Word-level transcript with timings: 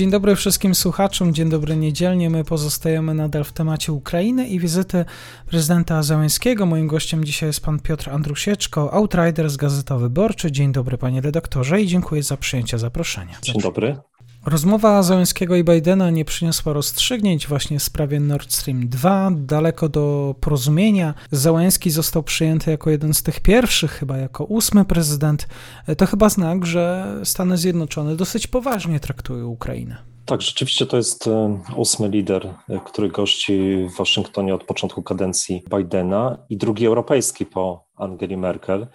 Dzień 0.00 0.10
dobry 0.10 0.36
wszystkim 0.36 0.74
słuchaczom, 0.74 1.34
dzień 1.34 1.48
dobry 1.48 1.76
niedzielnie. 1.76 2.30
My 2.30 2.44
pozostajemy 2.44 3.14
nadal 3.14 3.44
w 3.44 3.52
temacie 3.52 3.92
Ukrainy 3.92 4.48
i 4.48 4.58
wizyty 4.58 5.04
prezydenta 5.46 6.02
Załęskiego. 6.02 6.66
Moim 6.66 6.86
gościem 6.86 7.24
dzisiaj 7.24 7.48
jest 7.48 7.64
pan 7.64 7.80
Piotr 7.80 8.10
Andrusieczko, 8.10 8.92
Outrider 8.92 9.50
z 9.50 9.56
Gazeta 9.56 9.98
Wyborczy. 9.98 10.52
Dzień 10.52 10.72
dobry 10.72 10.98
panie 10.98 11.20
redaktorze 11.20 11.80
i 11.80 11.86
dziękuję 11.86 12.22
za 12.22 12.36
przyjęcie 12.36 12.78
zaproszenia. 12.78 13.38
Dzień 13.42 13.60
dobry. 13.60 13.96
Rozmowa 14.46 15.02
Załęskiego 15.02 15.56
i 15.56 15.64
Bidena 15.64 16.10
nie 16.10 16.24
przyniosła 16.24 16.72
rozstrzygnięć 16.72 17.46
właśnie 17.46 17.78
w 17.78 17.82
sprawie 17.82 18.20
Nord 18.20 18.52
Stream 18.52 18.88
2. 18.88 19.30
Daleko 19.36 19.88
do 19.88 20.34
porozumienia. 20.40 21.14
Załęski 21.30 21.90
został 21.90 22.22
przyjęty 22.22 22.70
jako 22.70 22.90
jeden 22.90 23.14
z 23.14 23.22
tych 23.22 23.40
pierwszych, 23.40 23.90
chyba 23.90 24.16
jako 24.16 24.44
ósmy 24.44 24.84
prezydent. 24.84 25.48
To 25.98 26.06
chyba 26.06 26.28
znak, 26.28 26.66
że 26.66 27.14
Stany 27.24 27.58
Zjednoczone 27.58 28.16
dosyć 28.16 28.46
poważnie 28.46 29.00
traktują 29.00 29.46
Ukrainę. 29.46 29.96
Tak, 30.26 30.42
rzeczywiście 30.42 30.86
to 30.86 30.96
jest 30.96 31.26
e, 31.26 31.60
ósmy 31.76 32.08
lider, 32.08 32.54
e, 32.68 32.80
który 32.86 33.08
gości 33.08 33.88
w 33.94 33.98
Waszyngtonie 33.98 34.54
od 34.54 34.64
początku 34.64 35.02
kadencji 35.02 35.62
Bidena 35.76 36.38
i 36.48 36.56
drugi 36.56 36.86
europejski 36.86 37.46
po 37.46 37.84
Angeli 37.96 38.36
Merkel. 38.36 38.86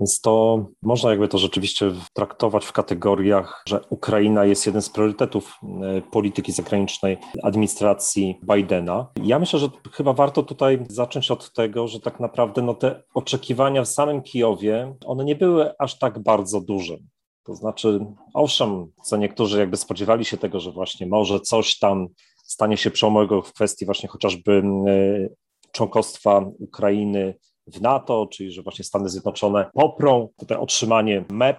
Więc 0.00 0.20
to 0.20 0.64
można 0.82 1.10
jakby 1.10 1.28
to 1.28 1.38
rzeczywiście 1.38 1.92
traktować 2.14 2.64
w 2.64 2.72
kategoriach, 2.72 3.62
że 3.68 3.80
Ukraina 3.90 4.44
jest 4.44 4.66
jeden 4.66 4.82
z 4.82 4.90
priorytetów 4.90 5.58
e, 5.62 6.00
polityki 6.00 6.52
zagranicznej 6.52 7.18
administracji 7.42 8.40
Bidena. 8.54 9.06
Ja 9.22 9.38
myślę, 9.38 9.58
że 9.58 9.68
chyba 9.92 10.12
warto 10.12 10.42
tutaj 10.42 10.78
zacząć 10.88 11.30
od 11.30 11.52
tego, 11.52 11.88
że 11.88 12.00
tak 12.00 12.20
naprawdę 12.20 12.62
no, 12.62 12.74
te 12.74 13.02
oczekiwania 13.14 13.82
w 13.82 13.88
samym 13.88 14.22
Kijowie, 14.22 14.94
one 15.04 15.24
nie 15.24 15.36
były 15.36 15.78
aż 15.78 15.98
tak 15.98 16.18
bardzo 16.18 16.60
duże. 16.60 16.96
To 17.44 17.54
znaczy, 17.54 18.06
owszem, 18.34 18.86
co 19.04 19.16
niektórzy 19.16 19.58
jakby 19.58 19.76
spodziewali 19.76 20.24
się 20.24 20.36
tego, 20.36 20.60
że 20.60 20.72
właśnie 20.72 21.06
może 21.06 21.40
coś 21.40 21.78
tam 21.78 22.08
stanie 22.44 22.76
się 22.76 22.90
przełomowego 22.90 23.42
w 23.42 23.52
kwestii 23.52 23.84
właśnie 23.84 24.08
chociażby 24.08 24.62
e, 24.86 25.28
członkostwa 25.72 26.44
Ukrainy 26.58 27.34
w 27.70 27.80
NATO, 27.80 28.28
czyli 28.32 28.52
że 28.52 28.62
właśnie 28.62 28.84
Stany 28.84 29.08
Zjednoczone 29.08 29.70
poprą 29.74 30.28
tutaj 30.38 30.58
otrzymanie 30.58 31.24
MEP 31.30 31.56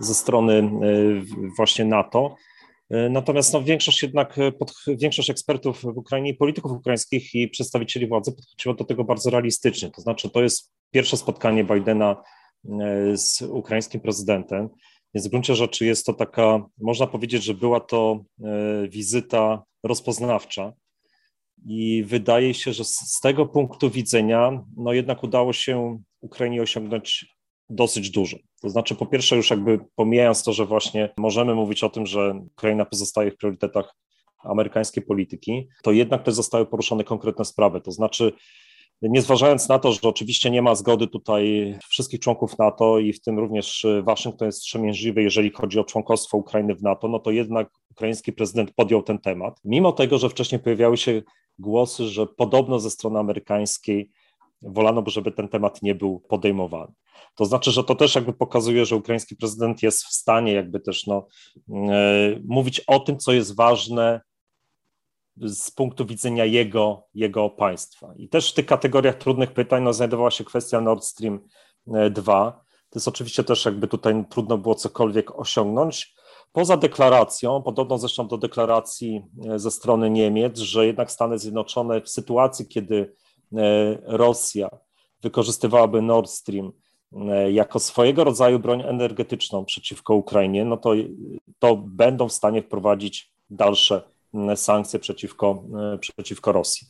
ze 0.00 0.14
strony 0.14 0.54
e, 0.54 0.70
właśnie 1.56 1.84
NATO. 1.84 2.36
E, 2.90 3.08
natomiast 3.08 3.52
no, 3.52 3.62
większość 3.62 4.02
jednak, 4.02 4.36
pod, 4.58 4.74
większość 4.86 5.30
ekspertów 5.30 5.82
w 5.82 5.98
Ukrainie 5.98 6.34
polityków 6.34 6.72
ukraińskich 6.72 7.34
i 7.34 7.48
przedstawicieli 7.48 8.06
władzy 8.06 8.32
podchodziło 8.32 8.74
do 8.74 8.84
tego 8.84 9.04
bardzo 9.04 9.30
realistycznie. 9.30 9.90
To 9.90 10.00
znaczy, 10.00 10.30
to 10.30 10.42
jest 10.42 10.72
pierwsze 10.90 11.16
spotkanie 11.16 11.64
Bidena 11.64 12.16
e, 12.64 13.16
z 13.16 13.42
ukraińskim 13.42 14.00
prezydentem. 14.00 14.68
Więc 15.14 15.26
w 15.26 15.30
gruncie 15.30 15.54
rzeczy 15.54 15.86
jest 15.86 16.06
to 16.06 16.12
taka, 16.12 16.64
można 16.80 17.06
powiedzieć, 17.06 17.44
że 17.44 17.54
była 17.54 17.80
to 17.80 18.24
wizyta 18.88 19.62
rozpoznawcza. 19.82 20.72
I 21.66 22.04
wydaje 22.06 22.54
się, 22.54 22.72
że 22.72 22.84
z 22.84 23.20
tego 23.22 23.46
punktu 23.46 23.90
widzenia, 23.90 24.64
no 24.76 24.92
jednak 24.92 25.22
udało 25.22 25.52
się 25.52 26.02
Ukrainie 26.20 26.62
osiągnąć 26.62 27.36
dosyć 27.70 28.10
dużo. 28.10 28.36
To 28.62 28.70
znaczy, 28.70 28.94
po 28.94 29.06
pierwsze, 29.06 29.36
już 29.36 29.50
jakby 29.50 29.78
pomijając 29.94 30.42
to, 30.42 30.52
że 30.52 30.66
właśnie 30.66 31.08
możemy 31.16 31.54
mówić 31.54 31.84
o 31.84 31.90
tym, 31.90 32.06
że 32.06 32.34
Ukraina 32.52 32.84
pozostaje 32.84 33.30
w 33.30 33.36
priorytetach 33.36 33.94
amerykańskiej 34.38 35.02
polityki, 35.02 35.68
to 35.82 35.92
jednak 35.92 36.22
też 36.22 36.34
zostały 36.34 36.66
poruszone 36.66 37.04
konkretne 37.04 37.44
sprawy. 37.44 37.80
To 37.80 37.92
znaczy, 37.92 38.32
nie 39.02 39.22
zważając 39.22 39.68
na 39.68 39.78
to, 39.78 39.92
że 39.92 40.00
oczywiście 40.02 40.50
nie 40.50 40.62
ma 40.62 40.74
zgody 40.74 41.06
tutaj 41.06 41.74
wszystkich 41.88 42.20
członków 42.20 42.58
NATO 42.58 42.98
i 42.98 43.12
w 43.12 43.20
tym 43.20 43.38
również 43.38 43.86
Waszyngton 44.02 44.46
jest 44.48 44.58
wstrzemięźliwy, 44.58 45.22
jeżeli 45.22 45.50
chodzi 45.50 45.78
o 45.78 45.84
członkostwo 45.84 46.38
Ukrainy 46.38 46.74
w 46.74 46.82
NATO, 46.82 47.08
no 47.08 47.18
to 47.18 47.30
jednak 47.30 47.70
ukraiński 47.90 48.32
prezydent 48.32 48.72
podjął 48.74 49.02
ten 49.02 49.18
temat. 49.18 49.60
Mimo 49.64 49.92
tego, 49.92 50.18
że 50.18 50.28
wcześniej 50.28 50.60
pojawiały 50.60 50.96
się 50.96 51.22
głosy, 51.58 52.04
że 52.04 52.26
podobno 52.26 52.78
ze 52.78 52.90
strony 52.90 53.18
amerykańskiej 53.18 54.10
wolano 54.62 55.02
by, 55.02 55.10
żeby 55.10 55.32
ten 55.32 55.48
temat 55.48 55.82
nie 55.82 55.94
był 55.94 56.20
podejmowany. 56.20 56.92
To 57.34 57.44
znaczy, 57.44 57.70
że 57.70 57.84
to 57.84 57.94
też 57.94 58.14
jakby 58.14 58.32
pokazuje, 58.32 58.86
że 58.86 58.96
ukraiński 58.96 59.36
prezydent 59.36 59.82
jest 59.82 60.04
w 60.04 60.12
stanie 60.12 60.52
jakby 60.52 60.80
też 60.80 61.06
no, 61.06 61.26
e, 61.70 62.40
mówić 62.44 62.80
o 62.80 63.00
tym, 63.00 63.18
co 63.18 63.32
jest 63.32 63.56
ważne 63.56 64.20
z 65.36 65.70
punktu 65.70 66.06
widzenia 66.06 66.44
jego, 66.44 67.06
jego 67.14 67.50
państwa. 67.50 68.14
I 68.16 68.28
też 68.28 68.50
w 68.50 68.54
tych 68.54 68.66
kategoriach 68.66 69.14
trudnych 69.14 69.52
pytań 69.52 69.82
no, 69.82 69.92
znajdowała 69.92 70.30
się 70.30 70.44
kwestia 70.44 70.80
Nord 70.80 71.04
Stream 71.04 71.40
2. 72.10 72.48
E, 72.48 72.52
to 72.90 72.98
jest 72.98 73.08
oczywiście 73.08 73.44
też 73.44 73.64
jakby 73.64 73.88
tutaj 73.88 74.24
trudno 74.30 74.58
było 74.58 74.74
cokolwiek 74.74 75.38
osiągnąć. 75.38 76.14
Poza 76.52 76.76
deklaracją, 76.76 77.62
podobną 77.62 77.98
zresztą 77.98 78.28
do 78.28 78.38
deklaracji 78.38 79.22
e, 79.50 79.58
ze 79.58 79.70
strony 79.70 80.10
Niemiec, 80.10 80.58
że 80.58 80.86
jednak 80.86 81.10
Stany 81.10 81.38
Zjednoczone 81.38 82.00
w 82.00 82.08
sytuacji, 82.08 82.68
kiedy 82.68 83.12
e, 83.52 83.98
Rosja 84.02 84.70
wykorzystywałaby 85.22 86.02
Nord 86.02 86.30
Stream 86.30 86.72
jako 87.52 87.78
swojego 87.78 88.24
rodzaju 88.24 88.58
broń 88.58 88.82
energetyczną 88.86 89.64
przeciwko 89.64 90.14
Ukrainie, 90.14 90.64
no 90.64 90.76
to, 90.76 90.92
to 91.58 91.76
będą 91.76 92.28
w 92.28 92.32
stanie 92.32 92.62
wprowadzić 92.62 93.32
dalsze 93.50 94.11
sankcje 94.56 94.98
przeciwko, 94.98 95.62
przeciwko 96.00 96.52
Rosji. 96.52 96.86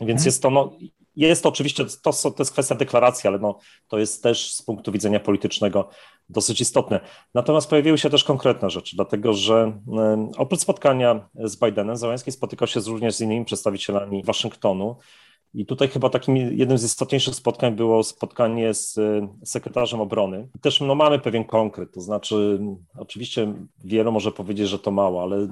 Więc 0.00 0.10
mhm. 0.10 0.26
jest 0.26 0.42
to 0.42 0.50
no, 0.50 0.72
jest 1.16 1.42
to 1.42 1.48
oczywiście, 1.48 1.84
to, 2.02 2.12
to 2.12 2.34
jest 2.38 2.52
kwestia 2.52 2.74
deklaracji, 2.74 3.28
ale 3.28 3.38
no, 3.38 3.58
to 3.88 3.98
jest 3.98 4.22
też 4.22 4.54
z 4.54 4.62
punktu 4.62 4.92
widzenia 4.92 5.20
politycznego 5.20 5.88
dosyć 6.28 6.60
istotne. 6.60 7.00
Natomiast 7.34 7.70
pojawiły 7.70 7.98
się 7.98 8.10
też 8.10 8.24
konkretne 8.24 8.70
rzeczy, 8.70 8.96
dlatego 8.96 9.32
że 9.32 9.78
oprócz 10.36 10.60
spotkania 10.60 11.28
z 11.34 11.56
Bidenem, 11.56 11.96
Załęski 11.96 12.32
spotykał 12.32 12.68
się 12.68 12.80
również 12.80 13.14
z 13.14 13.20
innymi 13.20 13.44
przedstawicielami 13.44 14.24
Waszyngtonu. 14.24 14.96
I 15.54 15.66
tutaj 15.66 15.88
chyba 15.88 16.08
takim 16.08 16.36
jednym 16.36 16.78
z 16.78 16.84
istotniejszych 16.84 17.34
spotkań 17.34 17.74
było 17.74 18.02
spotkanie 18.02 18.74
z 18.74 18.98
sekretarzem 19.44 20.00
obrony. 20.00 20.48
Też 20.60 20.80
no, 20.80 20.94
mamy 20.94 21.18
pewien 21.18 21.44
konkret, 21.44 21.92
to 21.92 22.00
znaczy 22.00 22.60
oczywiście 22.98 23.54
wielu 23.84 24.12
może 24.12 24.32
powiedzieć, 24.32 24.68
że 24.68 24.78
to 24.78 24.90
mało, 24.90 25.22
ale 25.22 25.48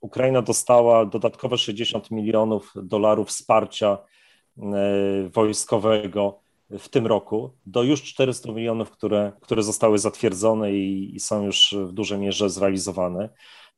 Ukraina 0.00 0.42
dostała 0.42 1.06
dodatkowe 1.06 1.58
60 1.58 2.10
milionów 2.10 2.72
dolarów 2.82 3.28
wsparcia 3.28 3.98
E, 4.62 5.28
wojskowego 5.28 6.40
w 6.70 6.88
tym 6.88 7.06
roku 7.06 7.50
do 7.66 7.82
już 7.82 8.02
400 8.02 8.52
milionów, 8.52 8.90
które, 8.90 9.32
które 9.40 9.62
zostały 9.62 9.98
zatwierdzone 9.98 10.72
i, 10.72 11.16
i 11.16 11.20
są 11.20 11.44
już 11.44 11.74
w 11.78 11.92
dużej 11.92 12.18
mierze 12.18 12.50
zrealizowane. 12.50 13.28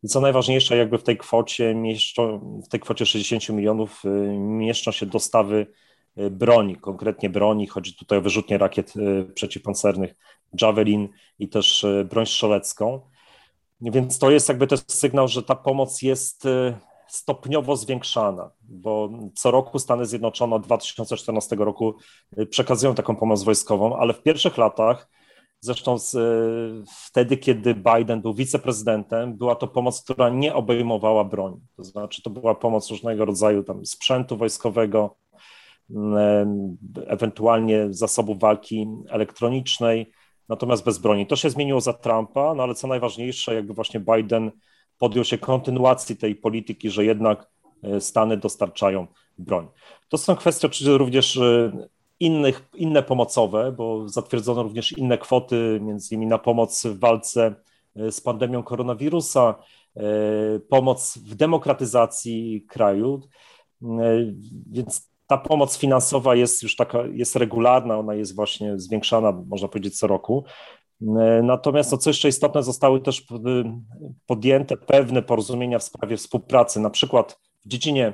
I 0.03 0.09
co 0.09 0.21
najważniejsze, 0.21 0.77
jakby 0.77 0.99
w 0.99 1.03
tej 1.03 1.17
kwocie 1.17 1.75
mieszczą, 1.75 2.41
w 2.67 2.69
tej 2.69 2.81
kwocie 2.81 3.07
60 3.07 3.49
milionów 3.49 4.03
e, 4.05 4.09
mieszczą 4.39 4.93
się 4.93 5.07
dostawy 5.07 5.67
e, 6.17 6.31
broni, 6.31 6.77
konkretnie 6.77 7.31
broni, 7.31 7.67
chodzi 7.67 7.97
tutaj 7.97 8.19
o 8.19 8.23
wyrzutnie 8.23 8.59
rakiet 8.59 8.95
przeciwpancernych 9.35 10.15
Javelin 10.61 11.09
i 11.39 11.49
też 11.49 11.87
broń 12.11 12.27
strzelecką. 12.27 13.01
Więc 13.81 14.19
to 14.19 14.31
jest 14.31 14.49
jakby 14.49 14.67
też 14.67 14.81
sygnał, 14.87 15.29
że 15.29 15.43
ta 15.43 15.55
pomoc 15.55 16.03
jest 16.03 16.45
stopniowo 17.09 17.77
zwiększana, 17.77 18.51
bo 18.63 19.11
co 19.35 19.51
roku 19.51 19.79
Stany 19.79 20.07
Zjednoczone 20.07 20.57
od 20.57 20.63
2014 20.63 21.57
roku 21.57 21.95
y, 22.39 22.47
przekazują 22.47 22.95
taką 22.95 23.17
pomoc 23.17 23.43
wojskową, 23.43 23.97
ale 23.97 24.15
w 24.15 24.23
pierwszych 24.23 24.59
latach, 24.59 25.09
zresztą 25.61 25.99
z, 25.99 26.15
y, 26.15 26.93
wtedy, 27.07 27.37
kiedy 27.37 27.75
Biden 27.75 28.21
był 28.21 28.35
wiceprezydentem, 28.35 29.37
była 29.37 29.55
to 29.55 29.69
pomoc, 29.69 30.03
która 30.03 30.29
nie 30.29 30.55
obejmowała 30.55 31.25
broni. 31.25 31.61
To 31.77 31.85
znaczy, 31.85 32.23
to 32.23 32.31
była 32.31 32.55
pomoc 32.55 32.91
różnego 32.91 33.25
rodzaju 33.25 33.63
tam 33.65 33.87
sprzętu 33.87 34.37
wojskowego, 34.37 35.17
ewentualnie 37.07 37.87
zasobów 37.91 38.39
walki 38.41 38.87
elektronicznej, 39.09 40.13
natomiast 40.49 40.85
bez 40.85 40.99
broni. 40.99 41.27
To 41.27 41.37
się 41.37 41.51
zmieniło 41.51 41.81
za 41.81 41.93
Trumpa, 41.93 42.55
no 42.55 42.63
ale 42.63 42.75
co 42.75 42.87
najważniejsze, 42.87 43.55
jakby 43.55 43.75
właśnie 43.75 44.01
Biden 44.01 44.51
podjął 44.99 45.25
się 45.25 45.39
kontynuacji 45.39 46.17
tej 46.17 46.35
polityki, 46.35 46.91
że 46.91 47.05
jednak 47.05 47.51
e, 47.83 48.01
Stany 48.01 48.37
dostarczają 48.37 49.07
broń. 49.39 49.69
To 50.09 50.19
są 50.19 50.37
kwestie 50.37 50.67
oczywiście 50.67 50.99
również 50.99 51.37
e, 51.37 51.73
innych, 52.21 52.69
inne 52.75 53.03
pomocowe, 53.03 53.73
bo 53.73 54.09
zatwierdzono 54.09 54.63
również 54.63 54.93
inne 54.93 55.19
kwoty, 55.19 55.81
między 55.83 56.15
innymi 56.15 56.27
na 56.27 56.39
pomoc 56.39 56.87
w 56.87 56.99
walce 56.99 57.55
z 58.11 58.21
pandemią 58.21 58.63
koronawirusa, 58.63 59.55
pomoc 60.69 61.19
w 61.19 61.35
demokratyzacji 61.35 62.65
kraju. 62.69 63.21
Więc 64.71 65.09
ta 65.29 65.39
pomoc 65.39 65.79
finansowa 65.79 66.35
jest 66.35 66.63
już 66.63 66.77
taka, 66.77 66.99
jest 67.13 67.37
regularna, 67.37 67.99
ona 67.99 68.15
jest 68.15 68.37
właśnie 68.37 68.79
zwiększana, 68.79 69.33
można 69.33 69.69
powiedzieć, 69.69 69.99
co 69.99 70.07
roku. 70.07 70.45
Natomiast, 71.43 71.93
no, 71.93 71.99
co 71.99 72.11
jeszcze 72.11 72.29
istotne, 72.29 72.63
zostały 72.63 73.01
też 73.01 73.27
podjęte 74.27 74.77
pewne 74.77 75.23
porozumienia 75.23 75.79
w 75.79 75.83
sprawie 75.83 76.17
współpracy, 76.17 76.81
na 76.81 76.91
przykład 76.91 77.41
w 77.65 77.69
dziedzinie 77.69 78.13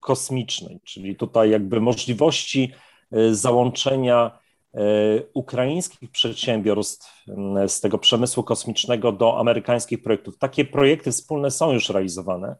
kosmicznej, 0.00 0.80
czyli 0.84 1.16
tutaj 1.16 1.50
jakby 1.50 1.80
możliwości 1.80 2.72
e, 3.12 3.34
załączenia 3.34 4.38
e, 4.74 4.80
ukraińskich 5.34 6.10
przedsiębiorstw 6.10 7.24
z 7.66 7.80
tego 7.80 7.98
przemysłu 7.98 8.42
kosmicznego 8.42 9.12
do 9.12 9.38
amerykańskich 9.38 10.02
projektów. 10.02 10.38
Takie 10.38 10.64
projekty 10.64 11.12
wspólne 11.12 11.50
są 11.50 11.72
już 11.72 11.88
realizowane. 11.88 12.56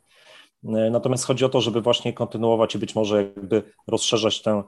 E, 0.65 0.91
natomiast 0.91 1.25
chodzi 1.25 1.45
o 1.45 1.49
to, 1.49 1.61
żeby 1.61 1.81
właśnie 1.81 2.13
kontynuować 2.13 2.75
i 2.75 2.79
być 2.79 2.95
może 2.95 3.17
jakby 3.17 3.63
rozszerzać 3.87 4.43
tę, 4.43 4.63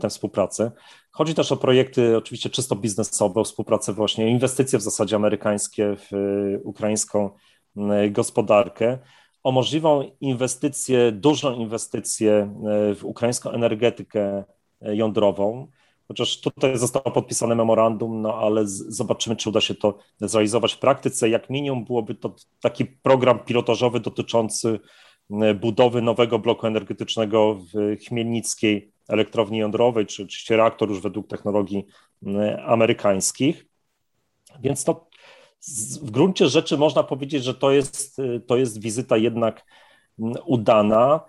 tę 0.00 0.08
współpracę. 0.08 0.70
Chodzi 1.10 1.34
też 1.34 1.52
o 1.52 1.56
projekty 1.56 2.16
oczywiście 2.16 2.50
czysto 2.50 2.76
biznesowe, 2.76 3.40
o 3.40 3.44
współpracę 3.44 3.92
właśnie, 3.92 4.30
inwestycje 4.30 4.78
w 4.78 4.82
zasadzie 4.82 5.16
amerykańskie 5.16 5.96
w 5.96 6.10
ukraińską 6.64 7.30
gospodarkę 8.10 8.98
o 9.42 9.52
możliwą 9.52 10.10
inwestycję, 10.20 11.12
dużą 11.12 11.54
inwestycję 11.54 12.32
e, 12.32 12.94
w 12.94 13.04
ukraińską 13.04 13.50
energetykę 13.50 14.44
jądrową. 14.80 15.68
Chociaż 16.08 16.40
tutaj 16.40 16.78
zostało 16.78 17.10
podpisane 17.10 17.54
memorandum, 17.54 18.22
no 18.22 18.34
ale 18.34 18.62
zobaczymy, 18.66 19.36
czy 19.36 19.48
uda 19.48 19.60
się 19.60 19.74
to 19.74 19.98
zrealizować 20.20 20.72
w 20.72 20.78
praktyce. 20.78 21.28
Jak 21.28 21.50
minimum 21.50 21.84
byłoby 21.84 22.14
to 22.14 22.34
taki 22.60 22.84
program 22.84 23.38
pilotażowy 23.38 24.00
dotyczący 24.00 24.80
budowy 25.60 26.02
nowego 26.02 26.38
bloku 26.38 26.66
energetycznego 26.66 27.54
w 27.54 27.96
Chmielnickiej 28.06 28.92
elektrowni 29.08 29.58
jądrowej, 29.58 30.06
czy 30.06 30.22
oczywiście 30.22 30.56
reaktor 30.56 30.88
już 30.88 31.00
według 31.00 31.28
technologii 31.28 31.86
amerykańskich. 32.66 33.66
Więc 34.60 34.84
to 34.84 35.08
w 36.02 36.10
gruncie 36.10 36.48
rzeczy 36.48 36.78
można 36.78 37.02
powiedzieć, 37.02 37.44
że 37.44 37.54
to 37.54 37.70
jest, 37.70 38.16
to 38.46 38.56
jest 38.56 38.80
wizyta 38.80 39.16
jednak 39.16 39.64
udana. 40.46 41.20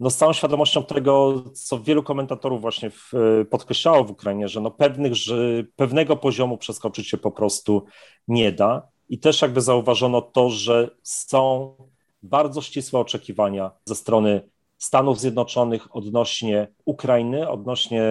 No 0.00 0.10
z 0.10 0.16
całą 0.16 0.32
świadomością 0.32 0.84
tego, 0.84 1.44
co 1.54 1.78
wielu 1.80 2.02
komentatorów 2.02 2.60
właśnie 2.60 2.90
w, 2.90 3.12
podkreślało 3.50 4.04
w 4.04 4.10
Ukrainie, 4.10 4.48
że 4.48 4.60
no 4.60 4.70
pewnych, 4.70 5.14
że 5.14 5.36
pewnego 5.76 6.16
poziomu 6.16 6.58
przeskoczyć 6.58 7.08
się 7.08 7.16
po 7.16 7.30
prostu 7.30 7.84
nie 8.28 8.52
da. 8.52 8.88
I 9.08 9.18
też 9.18 9.42
jakby 9.42 9.60
zauważono 9.60 10.22
to, 10.22 10.50
że 10.50 10.90
są 11.02 11.74
bardzo 12.22 12.62
ścisłe 12.62 13.00
oczekiwania 13.00 13.70
ze 13.84 13.94
strony 13.94 14.48
Stanów 14.78 15.20
Zjednoczonych 15.20 15.96
odnośnie 15.96 16.68
Ukrainy, 16.84 17.48
odnośnie 17.48 18.02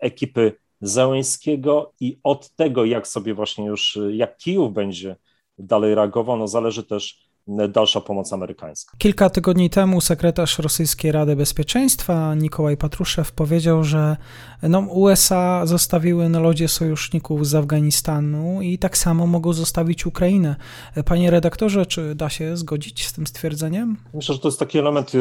ekipy 0.00 0.52
Zełęńskiego 0.80 1.92
i 2.00 2.18
od 2.22 2.50
tego, 2.50 2.84
jak 2.84 3.06
sobie 3.06 3.34
właśnie 3.34 3.66
już, 3.66 3.98
jak 4.10 4.36
Kijów 4.36 4.72
będzie 4.72 5.16
dalej 5.58 5.94
reagował, 5.94 6.36
no 6.36 6.48
zależy 6.48 6.84
też 6.84 7.25
dalsza 7.48 8.00
pomoc 8.00 8.32
amerykańska. 8.32 8.96
Kilka 8.98 9.30
tygodni 9.30 9.70
temu 9.70 10.00
sekretarz 10.00 10.58
Rosyjskiej 10.58 11.12
Rady 11.12 11.36
Bezpieczeństwa 11.36 12.34
Nikołaj 12.34 12.76
Patruszew 12.76 13.32
powiedział, 13.32 13.84
że 13.84 14.16
no, 14.62 14.80
USA 14.80 15.66
zostawiły 15.66 16.28
na 16.28 16.40
lodzie 16.40 16.68
sojuszników 16.68 17.46
z 17.46 17.54
Afganistanu 17.54 18.62
i 18.62 18.78
tak 18.78 18.98
samo 18.98 19.26
mogą 19.26 19.52
zostawić 19.52 20.06
Ukrainę. 20.06 20.56
Panie 21.04 21.30
redaktorze, 21.30 21.86
czy 21.86 22.14
da 22.14 22.30
się 22.30 22.56
zgodzić 22.56 23.06
z 23.06 23.12
tym 23.12 23.26
stwierdzeniem? 23.26 23.96
Myślę, 24.14 24.34
że 24.34 24.40
to 24.40 24.48
jest 24.48 24.58
taki 24.58 24.78
element 24.78 25.14
y, 25.14 25.18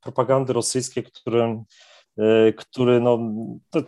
propagandy 0.00 0.52
rosyjskiej, 0.52 1.04
który, 1.04 1.62
y, 2.18 2.54
który 2.56 3.00
no, 3.00 3.18
to, 3.70 3.80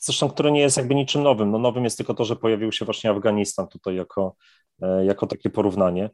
zresztą 0.00 0.30
które 0.30 0.52
nie 0.52 0.60
jest 0.60 0.76
jakby 0.76 0.94
niczym 0.94 1.22
nowym. 1.22 1.50
No 1.50 1.58
nowym 1.58 1.84
jest 1.84 1.96
tylko 1.96 2.14
to, 2.14 2.24
że 2.24 2.36
pojawił 2.36 2.72
się 2.72 2.84
właśnie 2.84 3.10
Afganistan 3.10 3.68
tutaj 3.68 3.96
jako, 3.96 4.34
e, 4.82 5.04
jako 5.04 5.26
takie 5.26 5.50
porównanie. 5.50 6.10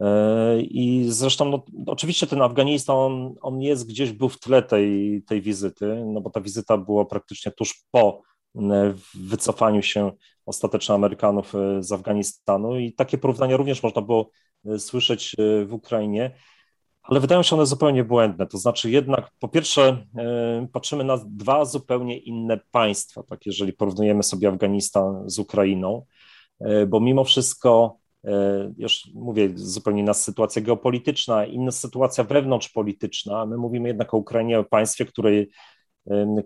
E, 0.00 0.60
I 0.60 1.04
zresztą, 1.08 1.44
no, 1.44 1.64
oczywiście 1.86 2.26
ten 2.26 2.42
Afganistan, 2.42 2.96
on, 2.96 3.34
on 3.40 3.60
jest 3.60 3.88
gdzieś, 3.88 4.12
był 4.12 4.28
w 4.28 4.40
tle 4.40 4.62
tej, 4.62 5.22
tej 5.22 5.42
wizyty, 5.42 6.04
no 6.06 6.20
bo 6.20 6.30
ta 6.30 6.40
wizyta 6.40 6.78
była 6.78 7.04
praktycznie 7.04 7.52
tuż 7.52 7.84
po 7.90 8.22
e, 8.56 8.94
wycofaniu 9.14 9.82
się 9.82 10.12
ostatecznie 10.46 10.94
Amerykanów 10.94 11.52
z 11.80 11.92
Afganistanu 11.92 12.78
i 12.78 12.92
takie 12.92 13.18
porównania 13.18 13.56
również 13.56 13.82
można 13.82 14.02
było 14.02 14.30
słyszeć 14.78 15.36
w 15.66 15.72
Ukrainie 15.72 16.34
ale 17.08 17.20
wydają 17.20 17.42
się 17.42 17.56
one 17.56 17.66
zupełnie 17.66 18.04
błędne. 18.04 18.46
To 18.46 18.58
znaczy, 18.58 18.90
jednak 18.90 19.30
po 19.38 19.48
pierwsze, 19.48 20.06
e, 20.18 20.66
patrzymy 20.72 21.04
na 21.04 21.18
dwa 21.26 21.64
zupełnie 21.64 22.18
inne 22.18 22.60
państwa, 22.70 23.22
tak 23.22 23.46
jeżeli 23.46 23.72
porównujemy 23.72 24.22
sobie 24.22 24.48
Afganistan 24.48 25.30
z 25.30 25.38
Ukrainą, 25.38 26.04
e, 26.60 26.86
bo 26.86 27.00
mimo 27.00 27.24
wszystko, 27.24 27.96
e, 27.96 28.07
już 28.76 29.10
mówię, 29.14 29.50
zupełnie 29.54 30.00
inna 30.00 30.14
sytuacja 30.14 30.62
geopolityczna, 30.62 31.46
inna 31.46 31.70
sytuacja 31.70 32.24
wewnątrzpolityczna. 32.24 33.46
My 33.46 33.56
mówimy 33.56 33.88
jednak 33.88 34.14
o 34.14 34.16
Ukrainie, 34.16 34.58
o 34.58 34.64
państwie, 34.64 35.04
które, 35.04 35.30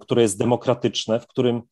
które 0.00 0.22
jest 0.22 0.38
demokratyczne, 0.38 1.20
w 1.20 1.26
którym 1.26 1.62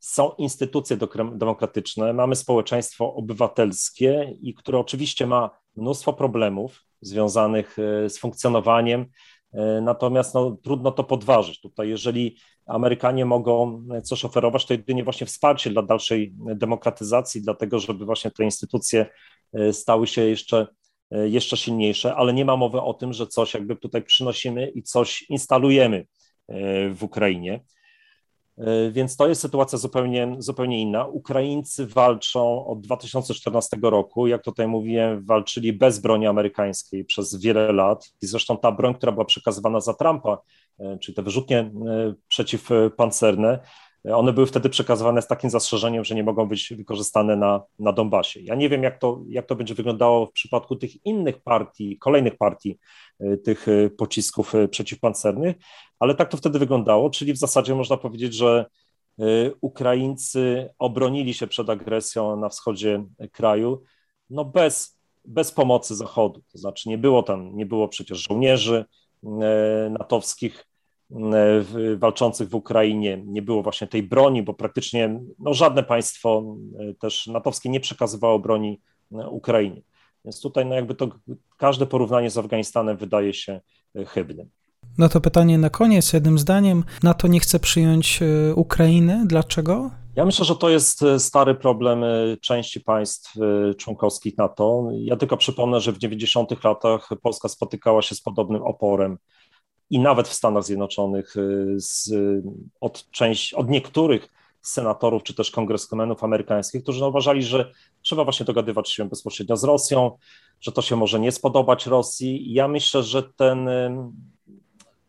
są 0.00 0.30
instytucje 0.38 0.96
demokratyczne, 1.34 2.12
mamy 2.12 2.36
społeczeństwo 2.36 3.14
obywatelskie 3.14 4.36
i 4.40 4.54
które 4.54 4.78
oczywiście 4.78 5.26
ma 5.26 5.50
mnóstwo 5.76 6.12
problemów, 6.12 6.84
związanych 7.00 7.76
e, 7.78 8.10
z 8.10 8.18
funkcjonowaniem. 8.18 9.06
E, 9.52 9.80
natomiast 9.80 10.34
no, 10.34 10.56
trudno 10.62 10.90
to 10.92 11.04
podważyć. 11.04 11.60
Tutaj, 11.60 11.88
jeżeli 11.88 12.36
Amerykanie 12.66 13.24
mogą 13.24 13.84
coś 14.04 14.24
oferować, 14.24 14.66
to 14.66 14.74
jedynie 14.74 15.04
właśnie 15.04 15.26
wsparcie 15.26 15.70
dla 15.70 15.82
dalszej 15.82 16.34
demokratyzacji, 16.36 17.42
dlatego 17.42 17.78
żeby 17.78 18.04
właśnie 18.04 18.30
te 18.30 18.44
instytucje 18.44 19.06
e, 19.52 19.72
stały 19.72 20.06
się 20.06 20.22
jeszcze, 20.22 20.66
jeszcze 21.10 21.56
silniejsze, 21.56 22.14
ale 22.14 22.32
nie 22.32 22.44
ma 22.44 22.56
mowy 22.56 22.80
o 22.80 22.94
tym, 22.94 23.12
że 23.12 23.26
coś 23.26 23.54
jakby 23.54 23.76
tutaj 23.76 24.02
przynosimy 24.02 24.68
i 24.68 24.82
coś 24.82 25.22
instalujemy 25.28 26.06
w 26.94 26.98
Ukrainie. 27.00 27.60
E, 28.58 28.90
więc 28.90 29.16
to 29.16 29.28
jest 29.28 29.40
sytuacja 29.40 29.78
zupełnie, 29.78 30.36
zupełnie 30.38 30.80
inna. 30.80 31.06
Ukraińcy 31.06 31.86
walczą 31.86 32.66
od 32.66 32.80
2014 32.80 33.76
roku, 33.82 34.26
jak 34.26 34.42
tutaj 34.42 34.68
mówiłem, 34.68 35.24
walczyli 35.24 35.72
bez 35.72 35.98
broni 35.98 36.26
amerykańskiej 36.26 37.04
przez 37.04 37.40
wiele 37.40 37.72
lat. 37.72 38.12
I 38.22 38.26
zresztą 38.26 38.58
ta 38.58 38.72
broń, 38.72 38.94
która 38.94 39.12
była 39.12 39.24
przekazywana 39.24 39.80
za 39.80 39.94
Trumpa, 39.94 40.38
e, 40.78 40.98
czyli 40.98 41.14
te 41.14 41.22
wyrzutnie 41.22 41.58
e, 41.58 41.70
przeciwpancerne, 42.28 43.58
one 44.04 44.32
były 44.32 44.46
wtedy 44.46 44.68
przekazywane 44.68 45.22
z 45.22 45.26
takim 45.26 45.50
zastrzeżeniem, 45.50 46.04
że 46.04 46.14
nie 46.14 46.24
mogą 46.24 46.48
być 46.48 46.74
wykorzystane 46.76 47.36
na, 47.36 47.62
na 47.78 47.92
Donbasie. 47.92 48.40
Ja 48.40 48.54
nie 48.54 48.68
wiem, 48.68 48.82
jak 48.82 48.98
to, 48.98 49.22
jak 49.28 49.46
to 49.46 49.56
będzie 49.56 49.74
wyglądało 49.74 50.26
w 50.26 50.32
przypadku 50.32 50.76
tych 50.76 51.06
innych 51.06 51.42
partii, 51.42 51.98
kolejnych 51.98 52.36
partii 52.36 52.78
tych 53.44 53.66
pocisków 53.98 54.52
przeciwpancernych, 54.70 55.56
ale 55.98 56.14
tak 56.14 56.28
to 56.28 56.36
wtedy 56.36 56.58
wyglądało, 56.58 57.10
czyli 57.10 57.32
w 57.32 57.38
zasadzie 57.38 57.74
można 57.74 57.96
powiedzieć, 57.96 58.34
że 58.34 58.66
Ukraińcy 59.60 60.70
obronili 60.78 61.34
się 61.34 61.46
przed 61.46 61.70
agresją 61.70 62.36
na 62.36 62.48
wschodzie 62.48 63.04
kraju, 63.32 63.82
no 64.30 64.44
bez, 64.44 64.98
bez 65.24 65.52
pomocy 65.52 65.96
Zachodu. 65.96 66.42
To 66.52 66.58
znaczy 66.58 66.88
nie 66.88 66.98
było 66.98 67.22
tam, 67.22 67.56
nie 67.56 67.66
było 67.66 67.88
przecież 67.88 68.28
żołnierzy 68.28 68.84
natowskich 69.90 70.66
walczących 71.96 72.48
w 72.48 72.54
Ukrainie, 72.54 73.22
nie 73.26 73.42
było 73.42 73.62
właśnie 73.62 73.86
tej 73.86 74.02
broni, 74.02 74.42
bo 74.42 74.54
praktycznie 74.54 75.20
no, 75.38 75.54
żadne 75.54 75.82
państwo 75.82 76.56
też 77.00 77.26
natowskie 77.26 77.68
nie 77.68 77.80
przekazywało 77.80 78.38
broni 78.38 78.80
Ukrainie. 79.30 79.82
Więc 80.24 80.40
tutaj 80.40 80.66
no 80.66 80.74
jakby 80.74 80.94
to 80.94 81.08
każde 81.56 81.86
porównanie 81.86 82.30
z 82.30 82.38
Afganistanem 82.38 82.96
wydaje 82.96 83.34
się 83.34 83.60
chybnym. 84.06 84.50
No 84.98 85.08
to 85.08 85.20
pytanie 85.20 85.58
na 85.58 85.70
koniec, 85.70 86.12
jednym 86.12 86.38
zdaniem. 86.38 86.84
NATO 87.02 87.28
nie 87.28 87.40
chce 87.40 87.58
przyjąć 87.58 88.20
e, 88.22 88.54
Ukrainy. 88.54 89.22
Dlaczego? 89.26 89.90
Ja 90.16 90.24
myślę, 90.24 90.44
że 90.44 90.56
to 90.56 90.70
jest 90.70 91.02
e, 91.02 91.20
stary 91.20 91.54
problem 91.54 92.04
e, 92.04 92.36
części 92.40 92.80
państw 92.80 93.34
członkowskich 93.78 94.38
NATO. 94.38 94.88
Ja 94.92 95.16
tylko 95.16 95.36
przypomnę, 95.36 95.80
że 95.80 95.92
w 95.92 95.98
90 95.98 96.64
latach 96.64 97.08
Polska 97.22 97.48
spotykała 97.48 98.02
się 98.02 98.14
z 98.14 98.20
podobnym 98.20 98.62
oporem 98.62 99.18
i 99.92 99.98
nawet 99.98 100.28
w 100.28 100.32
Stanach 100.32 100.64
Zjednoczonych 100.64 101.34
z, 101.76 102.10
od, 102.80 103.10
część, 103.10 103.54
od 103.54 103.70
niektórych 103.70 104.28
senatorów 104.62 105.22
czy 105.22 105.34
też 105.34 105.50
kongresmenów 105.50 106.24
amerykańskich, 106.24 106.82
którzy 106.82 107.06
uważali, 107.06 107.42
że 107.42 107.72
trzeba 108.02 108.24
właśnie 108.24 108.46
dogadywać 108.46 108.90
się 108.90 109.08
bezpośrednio 109.08 109.56
z 109.56 109.64
Rosją, 109.64 110.18
że 110.60 110.72
to 110.72 110.82
się 110.82 110.96
może 110.96 111.20
nie 111.20 111.32
spodobać 111.32 111.86
Rosji. 111.86 112.52
Ja 112.52 112.68
myślę, 112.68 113.02
że 113.02 113.22
ten 113.22 113.68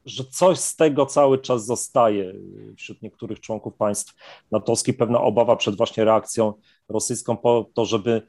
że 0.06 0.24
coś 0.24 0.60
z 0.60 0.76
tego 0.76 1.06
cały 1.06 1.38
czas 1.38 1.66
zostaje 1.66 2.34
wśród 2.78 3.02
niektórych 3.02 3.40
członków 3.40 3.76
państw 3.76 4.16
natowskich, 4.52 4.98
pewna 4.98 5.22
obawa 5.22 5.56
przed 5.56 5.78
właśnie 5.78 6.06
reakcją 6.06 6.54
rosyjską 6.90 7.38
po 7.38 7.70
to, 7.74 7.86
żeby 7.86 8.22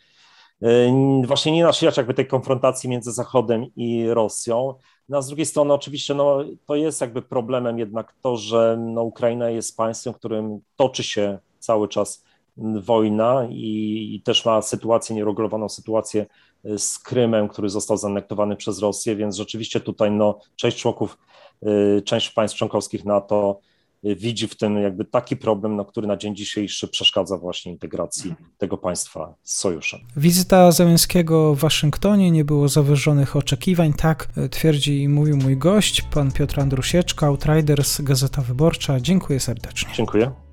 właśnie 1.27 1.53
nie 1.53 1.65
nasilać 1.65 1.97
jakby 1.97 2.15
tej 2.15 2.27
konfrontacji 2.27 2.91
między 2.91 3.13
Zachodem 3.13 3.67
i 3.77 4.09
Rosją. 4.09 4.75
No, 5.09 5.19
a 5.19 5.23
z 5.23 5.27
drugiej 5.27 5.47
strony 5.47 5.75
oczywiście 5.75 6.15
no, 6.15 6.39
to 6.67 6.75
jest 6.75 7.01
jakby 7.01 7.23
problemem 7.23 7.79
jednak 7.79 8.15
to, 8.23 8.37
że 8.37 8.77
no, 8.81 9.03
Ukraina 9.03 9.51
jest 9.51 9.77
państwem, 9.77 10.15
w 10.15 10.17
którym 10.17 10.61
toczy 10.77 11.03
się 11.03 11.39
cały 11.59 11.89
czas 11.89 12.25
wojna 12.57 13.49
i, 13.51 14.15
i 14.15 14.23
też 14.23 14.45
ma 14.45 14.63
sytuację, 14.63 15.17
nieregulowaną 15.17 15.69
sytuację 15.69 16.27
e, 16.65 16.79
z 16.79 16.99
Krymem, 16.99 17.49
który 17.49 17.69
został 17.69 17.97
zanektowany 17.97 18.57
przez 18.57 18.79
Rosję, 18.79 19.17
więc 19.17 19.37
rzeczywiście 19.37 19.81
tutaj 19.81 20.11
no, 20.11 20.39
część 20.57 20.79
członków, 20.79 21.19
e, 21.63 22.03
część 22.03 22.31
państw 22.31 22.59
członkowskich 22.59 23.05
NATO 23.05 23.61
e, 23.61 23.74
widzi 24.05 24.49
w 24.49 24.57
tym 24.57 24.77
jakby 24.77 25.05
taki 25.05 25.37
problem, 25.37 25.77
no, 25.77 25.85
który 25.85 26.07
na 26.07 26.17
dzień 26.17 26.37
dzisiejszy 26.37 26.89
przeszkadza 26.89 27.39
właśnie 27.39 27.73
integracji 27.73 28.35
tego 28.59 28.79
państwa 28.79 29.35
z 29.43 29.59
sojuszem. 29.59 30.01
Wizyta 30.17 30.73
Załęskiego 30.73 31.55
w 31.55 31.59
Waszyngtonie 31.59 32.31
nie 32.31 32.45
było 32.45 32.69
zawyżonych 32.69 33.37
oczekiwań, 33.37 33.93
tak 33.93 34.29
twierdzi 34.51 35.03
i 35.03 35.09
mówił 35.09 35.37
mój 35.37 35.57
gość, 35.57 36.03
pan 36.03 36.33
Piotr 36.33 36.61
Andrusieczka, 36.61 37.27
Outriders, 37.27 38.01
Gazeta 38.01 38.43
Wyborcza. 38.43 39.01
Dziękuję 39.01 39.41
serdecznie. 39.41 39.91
Dziękuję. 39.95 40.44